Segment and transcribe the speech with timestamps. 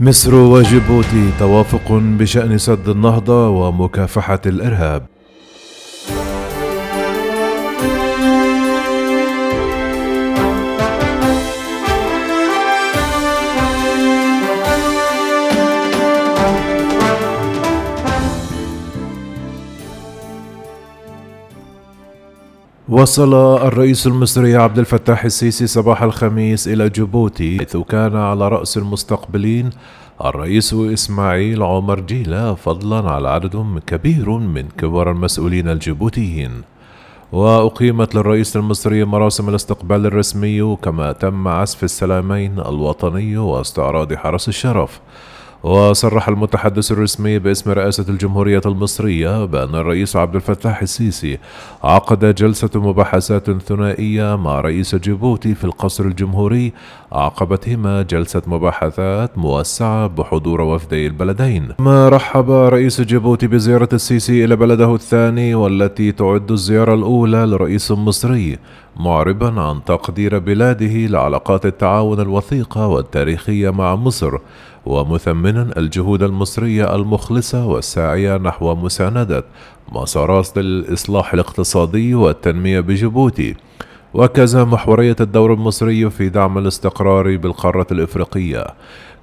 [0.00, 5.06] مصر وجيبوتي توافق بشأن سد النهضة ومكافحة الإرهاب.
[22.96, 23.34] وصل
[23.66, 29.70] الرئيس المصري عبد الفتاح السيسي صباح الخميس إلى جيبوتي حيث كان على رأس المستقبلين
[30.24, 36.62] الرئيس إسماعيل عمر جيلة فضلا على عدد كبير من كبار المسؤولين الجيبوتيين.
[37.32, 45.00] وأقيمت للرئيس المصري مراسم الاستقبال الرسمي كما تم عزف السلامين الوطني واستعراض حرس الشرف.
[45.66, 51.38] وصرح المتحدث الرسمي باسم رئاسة الجمهورية المصرية بأن الرئيس عبد الفتاح السيسي
[51.84, 56.72] عقد جلسة مباحثات ثنائية مع رئيس جيبوتي في القصر الجمهوري.
[57.12, 61.68] عقبتهما جلسة مباحثات موسعة بحضور وفدي البلدين.
[61.78, 68.58] ما رحب رئيس جيبوتي بزيارة السيسي إلى بلده الثاني والتي تعد الزيارة الأولى لرئيس مصري.
[68.98, 74.38] معربا عن تقدير بلاده لعلاقات التعاون الوثيقة والتاريخية مع مصر
[74.86, 79.44] ومثمنا الجهود المصرية المخلصة والساعية نحو مساندة
[79.92, 83.54] مسارات الإصلاح الاقتصادي والتنمية بجيبوتي.
[84.14, 88.66] وكذا محورية الدور المصري في دعم الاستقرار بالقارة الإفريقية.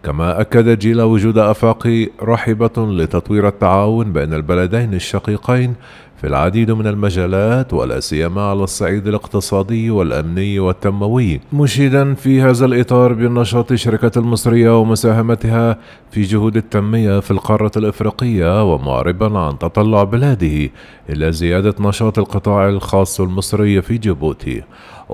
[0.03, 5.75] كما أكد جيلا وجود آفاق رحبة لتطوير التعاون بين البلدين الشقيقين
[6.21, 11.39] في العديد من المجالات ولا سيما على الصعيد الاقتصادي والأمني والتنموي.
[11.53, 15.77] مشيدا في هذا الإطار بنشاط الشركات المصرية ومساهمتها
[16.11, 20.69] في جهود التنمية في القارة الإفريقية ومعربا عن تطلع بلاده
[21.09, 24.63] إلى زيادة نشاط القطاع الخاص المصري في جيبوتي.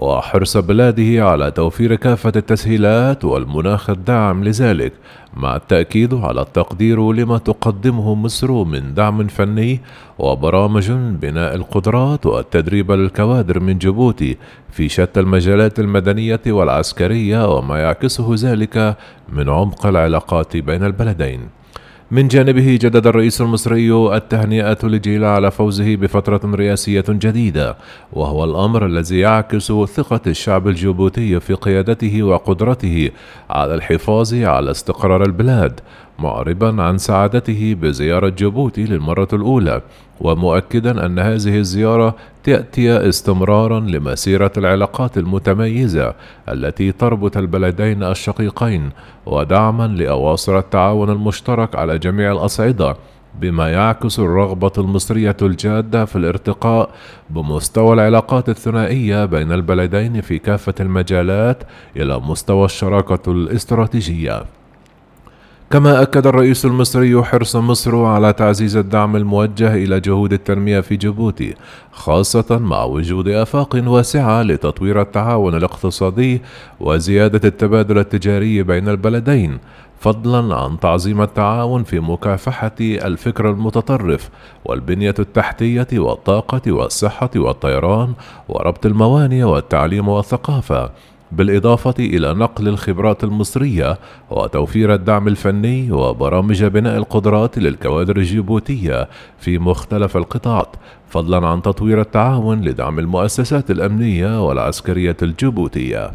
[0.02, 4.94] وحرص بلاده على توفير كافة التسهيلات والمناخ الداعم لذلك
[5.34, 9.80] مع التأكيد على التقدير لما تقدمه مصر من دعم فني
[10.20, 14.38] وبرامج بناء القدرات والتدريب للكوادر من جيبوتي
[14.72, 18.98] في شتى المجالات المدنية والعسكرية وما يعكسه ذلك
[19.30, 21.59] من عمق العلاقات بين البلدين.
[22.12, 27.78] من جانبه جدد الرئيس المصري التهنئة لجيلا على فوزه بفترة رئاسية جديدة
[28.14, 33.12] وهو الأمر الذي يعكس ثقة الشعب الجيبوتي في قيادته وقدرته
[33.50, 35.80] على الحفاظ على استقرار البلاد
[36.22, 39.82] معربا عن سعادته بزيارة جيبوتي للمرة الأولى
[40.22, 46.14] ومؤكدا أن هذه الزيارة تأتي استمرارا لمسيرة العلاقات المتميزة
[46.50, 48.90] التي تربط البلدين الشقيقين
[49.26, 52.96] ودعما لأواصر التعاون المشترك على جميع الأصعدة
[53.42, 56.90] بما يعكس الرغبة المصرية الجادة في الارتقاء
[57.30, 61.64] بمستوى العلاقات الثنائية بين البلدين في كافة المجالات
[61.96, 64.59] إلى مستوى الشراكة الاستراتيجية.
[65.72, 71.56] كما أكد الرئيس المصري حرص مصر على تعزيز الدعم الموجه إلى جهود التنمية في جيبوتي
[71.92, 76.42] خاصة مع وجود آفاق واسعة لتطوير التعاون الاقتصادي
[76.80, 79.58] وزيادة التبادل التجاري بين البلدين
[80.00, 84.30] فضلا عن تعظيم التعاون في مكافحة الفكر المتطرف
[84.66, 88.14] والبنية التحتية والطاقة والصحة والطيران
[88.50, 90.92] وربط الموانئ والتعليم والثقافة.
[91.32, 100.18] بالإضافة إلى نقل الخبرات المصرية وتوفير الدعم الفني وبرامج بناء القدرات للكوادر الجيبوتية في مختلف
[100.18, 100.76] القطاعات
[101.10, 106.12] فضلا عن تطوير التعاون لدعم المؤسسات الأمنية والعسكرية الجيبوتية.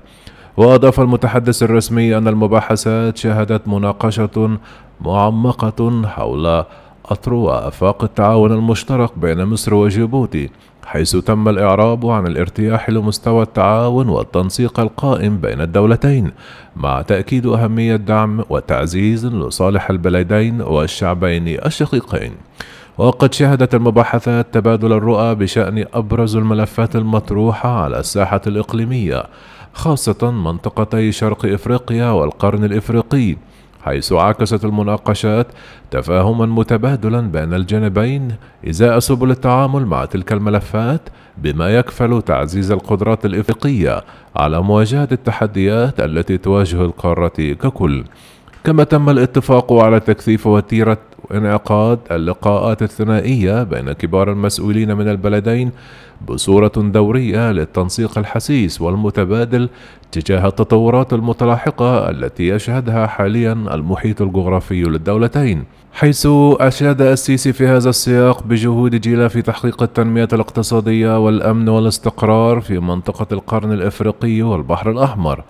[0.56, 4.58] وأضاف المتحدث الرسمي أن المباحثات شهدت مناقشة
[5.00, 6.64] معمقة حول
[7.06, 10.50] أطر وآفاق التعاون المشترك بين مصر وجيبوتي
[10.84, 16.30] حيث تم الإعراب عن الارتياح لمستوى التعاون والتنسيق القائم بين الدولتين
[16.76, 22.32] مع تأكيد أهمية دعم وتعزيز لصالح البلدين والشعبين الشقيقين.
[22.98, 29.24] وقد شهدت المباحثات تبادل الرؤى بشأن أبرز الملفات المطروحة على الساحة الإقليمية
[29.72, 33.36] خاصة منطقتي شرق إفريقيا والقرن الإفريقي.
[33.84, 35.46] حيث عكست المناقشات
[35.90, 38.28] تفاهما متبادلا بين الجانبين
[38.68, 41.00] ازاء سبل التعامل مع تلك الملفات
[41.38, 44.04] بما يكفل تعزيز القدرات الإفريقية
[44.36, 48.04] على مواجهة التحديات التي تواجه القارة ككل.
[48.64, 50.98] كما تم الاتفاق على تكثيف وتيره
[51.34, 55.70] انعقاد اللقاءات الثنائية بين كبار المسؤولين من البلدين
[56.28, 59.68] بصورة دورية للتنسيق الحسيس والمتبادل
[60.12, 65.64] تجاه التطورات المتلاحقة التي يشهدها حاليا المحيط الجغرافي للدولتين.
[65.92, 66.28] حيث
[66.60, 73.26] أشاد السيسي في هذا السياق بجهود جيلا في تحقيق التنمية الاقتصادية والأمن والاستقرار في منطقة
[73.32, 75.44] القرن الإفريقي والبحر الأحمر.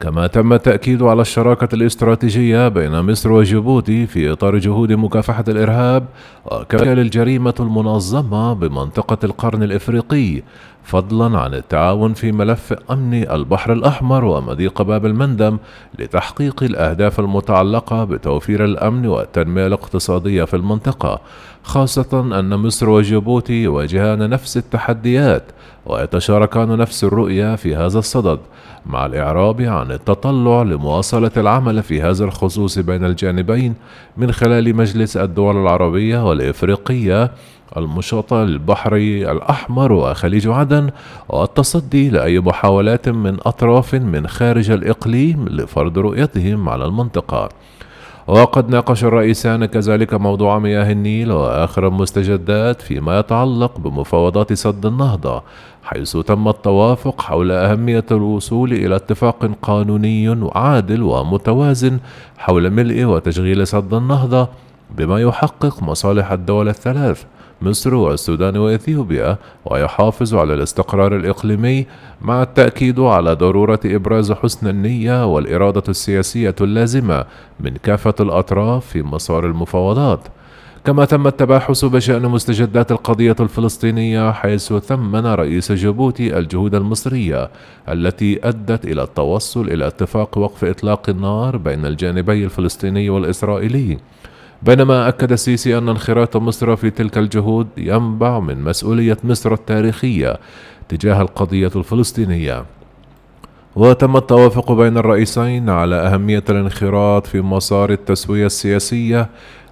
[0.00, 6.06] كما تم التأكيد على الشراكة الاستراتيجية بين مصر وجيبوتي في إطار جهود مكافحة الإرهاب
[6.44, 10.42] وكذلك الجريمة المنظمة بمنطقة القرن الإفريقي.
[10.84, 15.58] فضلا عن التعاون في ملف أمن البحر الأحمر ومضيق باب المندم
[15.98, 21.20] لتحقيق الأهداف المتعلقة بتوفير الأمن والتنمية الاقتصادية في المنطقة
[21.62, 25.42] خاصة أن مصر وجيبوتي يواجهان نفس التحديات
[25.86, 28.38] ويتشاركان نفس الرؤية في هذا الصدد
[28.86, 33.74] مع الإعراب عن التطلع لمواصلة العمل في هذا الخصوص بين الجانبين
[34.16, 37.30] من خلال مجلس الدول العربية والإفريقية
[37.76, 40.90] المشاطة للبحر الأحمر وخليج عدن
[41.28, 47.48] والتصدي لأي محاولات من أطراف من خارج الإقليم لفرض رؤيتهم على المنطقة.
[48.26, 55.42] وقد ناقش الرئيسان كذلك موضوع مياه النيل وآخر المستجدات فيما يتعلق بمفاوضات سد النهضة
[55.82, 61.98] حيث تم التوافق حول أهمية الوصول إلى اتفاق قانوني عادل ومتوازن
[62.38, 64.48] حول ملء وتشغيل سد النهضة
[64.96, 67.24] بما يحقق مصالح الدول الثلاث.
[67.62, 71.86] مصر والسودان وإثيوبيا ويحافظ على الاستقرار الإقليمي
[72.22, 77.24] مع التأكيد على ضرورة إبراز حسن النية والإرادة السياسية اللازمة
[77.60, 80.20] من كافة الأطراف في مسار المفاوضات.
[80.84, 87.50] كما تم التباحث بشأن مستجدات القضية الفلسطينية حيث ثمن رئيس جيبوتي الجهود المصرية
[87.88, 93.98] التي أدت إلى التوصل إلى اتفاق وقف إطلاق النار بين الجانبي الفلسطيني والإسرائيلي.
[94.62, 100.36] بينما أكد السيسي أن انخراط مصر في تلك الجهود ينبع من مسؤولية مصر التاريخية
[100.88, 102.64] تجاه القضية الفلسطينية.
[103.76, 109.28] وتم التوافق بين الرئيسين على أهمية الانخراط في مسار التسوية السياسية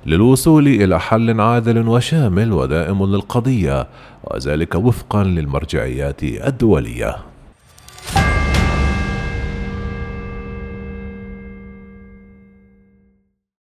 [0.07, 3.87] للوصول إلى حل عادل وشامل ودائم للقضية
[4.25, 7.17] وذلك وفقا للمرجعيات الدولية.